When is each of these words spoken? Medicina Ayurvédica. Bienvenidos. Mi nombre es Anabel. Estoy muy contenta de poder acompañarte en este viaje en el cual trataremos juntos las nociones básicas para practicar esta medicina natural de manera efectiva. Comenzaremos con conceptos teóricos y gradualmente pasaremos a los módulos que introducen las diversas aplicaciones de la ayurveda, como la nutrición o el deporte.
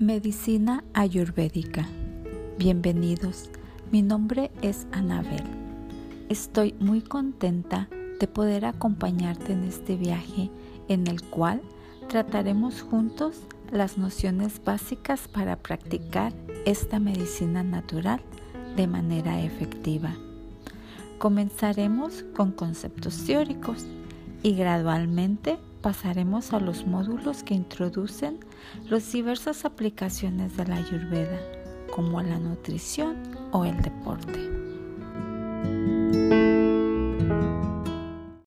Medicina 0.00 0.82
Ayurvédica. 0.94 1.86
Bienvenidos. 2.56 3.50
Mi 3.92 4.00
nombre 4.00 4.50
es 4.62 4.86
Anabel. 4.92 5.44
Estoy 6.30 6.74
muy 6.80 7.02
contenta 7.02 7.86
de 8.18 8.26
poder 8.26 8.64
acompañarte 8.64 9.52
en 9.52 9.64
este 9.64 9.96
viaje 9.96 10.50
en 10.88 11.06
el 11.06 11.22
cual 11.22 11.60
trataremos 12.08 12.80
juntos 12.80 13.42
las 13.70 13.98
nociones 13.98 14.64
básicas 14.64 15.28
para 15.28 15.56
practicar 15.56 16.32
esta 16.64 16.98
medicina 16.98 17.62
natural 17.62 18.22
de 18.76 18.86
manera 18.86 19.42
efectiva. 19.42 20.16
Comenzaremos 21.18 22.24
con 22.34 22.52
conceptos 22.52 23.26
teóricos 23.26 23.84
y 24.42 24.54
gradualmente 24.54 25.58
pasaremos 25.80 26.52
a 26.52 26.60
los 26.60 26.86
módulos 26.86 27.42
que 27.42 27.54
introducen 27.54 28.38
las 28.88 29.10
diversas 29.12 29.64
aplicaciones 29.64 30.56
de 30.56 30.66
la 30.66 30.76
ayurveda, 30.76 31.38
como 31.94 32.20
la 32.22 32.38
nutrición 32.38 33.16
o 33.52 33.64
el 33.64 33.80
deporte. 33.82 34.59